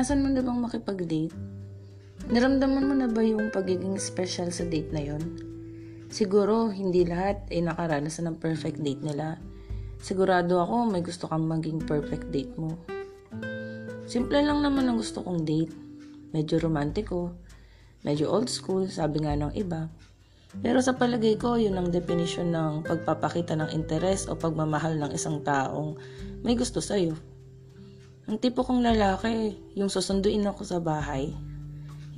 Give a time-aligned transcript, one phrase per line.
[0.00, 1.36] Naranasan mo na bang makipag-date?
[2.32, 5.20] Naramdaman mo na ba yung pagiging special sa date na yon?
[6.08, 9.36] Siguro, hindi lahat ay nakaranasan ng perfect date nila.
[10.00, 12.80] Sigurado ako may gusto kang maging perfect date mo.
[14.08, 15.76] Simple lang naman ang gusto kong date.
[16.32, 17.36] Medyo romantiko,
[18.00, 19.92] medyo old school, sabi nga ng iba.
[20.64, 25.44] Pero sa palagay ko, yun ang definition ng pagpapakita ng interes o pagmamahal ng isang
[25.44, 26.00] taong
[26.40, 27.29] may gusto sa'yo.
[28.28, 31.32] Ang tipo kong lalaki, yung susunduin ako sa bahay.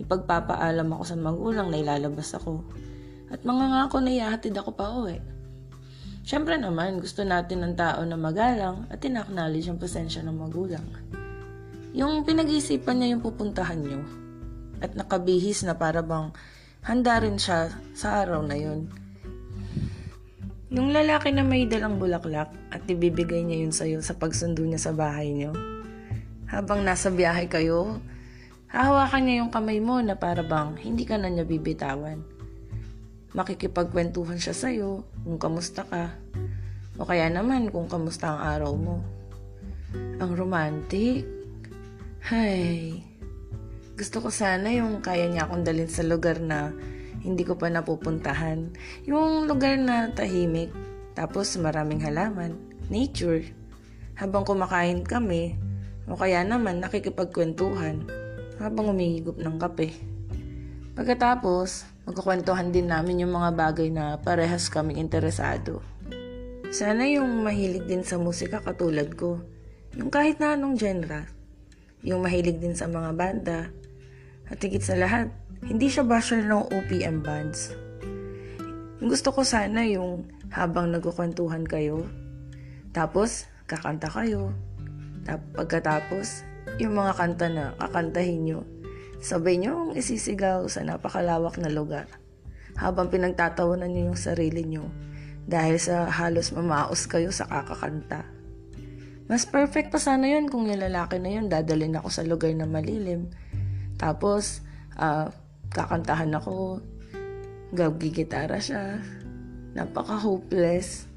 [0.00, 2.64] Ipagpapaalam ako sa magulang na ilalabas ako.
[3.30, 5.22] At mga ngako na ihahatid ako pa uwi.
[6.22, 10.86] Siyempre naman, gusto natin ng tao na magalang at in-acknowledge ang presensya ng magulang.
[11.92, 14.00] Yung pinag-iisipan niya yung pupuntahan niyo
[14.82, 16.34] at nakabihis na para bang
[16.82, 18.90] handa rin siya sa araw na yun.
[20.72, 24.96] Yung lalaki na may dalang bulaklak at ibibigay niya yun sa'yo sa pagsundo niya sa
[24.96, 25.52] bahay niyo,
[26.52, 27.96] habang nasa biyahe kayo,
[28.68, 32.20] hahawakan niya yung kamay mo na para bang hindi ka na niya bibitawan.
[33.32, 36.12] Makikipagkwentuhan siya sa'yo kung kamusta ka.
[37.00, 39.00] O kaya naman kung kamusta ang araw mo.
[40.20, 41.24] Ang romantic.
[42.28, 43.00] Hay.
[43.96, 46.68] Gusto ko sana yung kaya niya akong dalhin sa lugar na
[47.24, 48.68] hindi ko pa napupuntahan.
[49.08, 50.68] Yung lugar na tahimik.
[51.16, 52.60] Tapos maraming halaman.
[52.92, 53.48] Nature.
[54.20, 55.56] Habang kumakain kami,
[56.06, 58.06] o kaya naman nakikipagkwentuhan
[58.58, 59.94] habang umihigop ng kape.
[60.92, 65.80] Pagkatapos, magkukwentuhan din namin yung mga bagay na parehas kaming interesado.
[66.72, 69.40] Sana yung mahilig din sa musika katulad ko.
[69.96, 71.28] Yung kahit na anong genre.
[72.04, 73.58] Yung mahilig din sa mga banda.
[74.48, 75.32] At higit sa lahat,
[75.64, 77.72] hindi siya basher ng OPM bands.
[79.02, 82.06] Gusto ko sana yung habang nagkukwentuhan kayo,
[82.94, 84.54] tapos kakanta kayo,
[85.22, 86.42] Tap, pagkatapos,
[86.82, 88.60] yung mga kanta na kakantahin nyo,
[89.22, 92.10] sabay nyo isisigaw sa napakalawak na lugar
[92.74, 94.88] habang pinagtatawanan nyo yung sarili nyo
[95.44, 98.24] dahil sa halos mamaos kayo sa kakakanta.
[99.30, 102.66] Mas perfect pa sana yun kung yung lalaki na yun dadalhin ako sa lugar na
[102.66, 103.30] malilim.
[103.96, 104.66] Tapos,
[104.98, 105.30] uh,
[105.70, 106.82] kakantahan ako,
[107.72, 109.00] gagigitara siya.
[109.72, 111.08] Napaka-hopeless.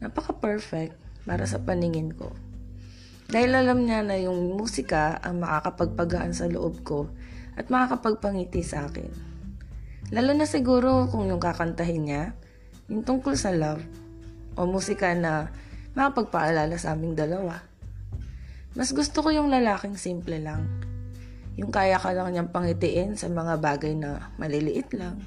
[0.00, 0.96] Napaka-perfect
[1.26, 2.32] para sa paningin ko.
[3.32, 7.08] Dahil alam niya na yung musika ang makakapagpagaan sa loob ko
[7.56, 9.08] at makakapagpangiti sa akin.
[10.12, 12.36] Lalo na siguro kung yung kakantahin niya,
[12.92, 13.80] yung tungkol sa love
[14.60, 15.48] o musika na
[15.96, 17.64] makapagpaalala sa aming dalawa.
[18.76, 20.68] Mas gusto ko yung lalaking simple lang.
[21.56, 25.24] Yung kaya ka lang niyang pangitiin sa mga bagay na maliliit lang.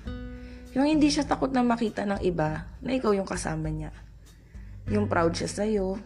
[0.77, 3.89] Yung hindi siya takot na makita ng iba na ikaw yung kasama niya.
[4.93, 5.97] Yung proud siya sa'yo,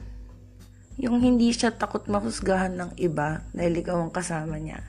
[0.99, 4.83] yung hindi siya takot mahusgahan ng iba dahil ikaw ang kasama niya.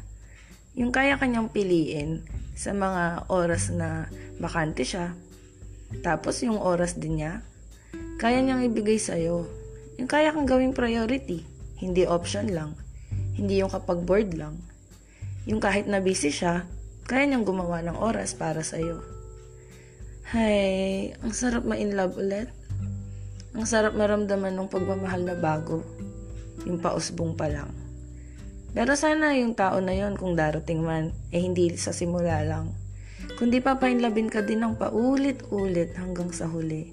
[0.74, 2.26] Yung kaya kanyang piliin
[2.58, 4.10] sa mga oras na
[4.42, 5.14] bakante siya.
[6.02, 7.46] Tapos yung oras din niya,
[8.18, 9.46] kaya niyang ibigay sa'yo.
[10.02, 11.46] Yung kaya kang gawing priority,
[11.78, 12.74] hindi option lang.
[13.38, 14.58] Hindi yung kapag bored lang.
[15.46, 16.66] Yung kahit na busy siya,
[17.06, 18.98] kaya niyang gumawa ng oras para sa'yo.
[20.34, 22.50] Hay, ang sarap ma-in love ulit.
[23.54, 25.82] Ang sarap maramdaman ng pagmamahal na bago.
[26.64, 27.70] Yung pausbong pa lang.
[28.70, 32.72] Pero sana yung tao na yon kung darating man, eh hindi sa simula lang.
[33.36, 36.92] Kundi papainlabin ka din ng paulit-ulit hanggang sa huli.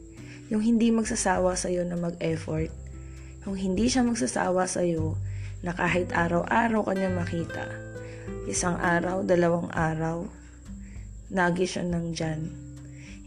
[0.49, 2.71] Yung hindi magsasawa sa'yo na mag-effort.
[3.45, 5.15] Yung hindi siya magsasawa sa'yo
[5.61, 7.67] na kahit araw-araw kanya makita.
[8.49, 10.25] Isang araw, dalawang araw,
[11.29, 12.41] nagi siya ng dyan.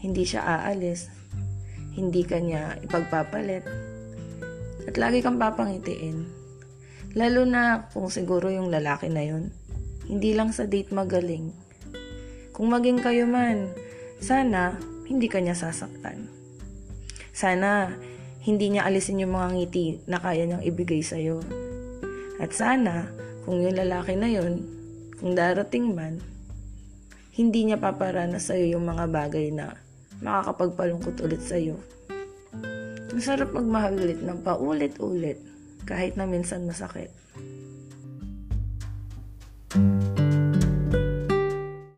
[0.01, 1.21] Hindi siya aalis
[1.91, 3.67] hindi ka niya ipagpapalit.
[4.87, 6.25] At lagi kang papangitiin.
[7.13, 9.51] Lalo na kung siguro yung lalaki na yun.
[10.07, 11.51] Hindi lang sa date magaling.
[12.55, 13.71] Kung maging kayo man,
[14.21, 16.31] sana hindi ka niya sasaktan.
[17.35, 17.91] Sana
[18.41, 21.45] hindi niya alisin yung mga ngiti na kaya niyang ibigay sa'yo.
[22.41, 23.05] At sana,
[23.45, 24.65] kung yung lalaki na yun,
[25.21, 26.17] kung darating man,
[27.37, 29.77] hindi niya paparana sa'yo yung mga bagay na
[30.25, 31.77] makakapagpalungkot ulit sa'yo.
[33.11, 35.35] Masarap magmahal ulit ng paulit-ulit
[35.83, 37.11] kahit na minsan masakit.